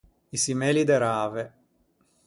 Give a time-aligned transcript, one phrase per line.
[0.35, 1.43] I çimmelli de rave.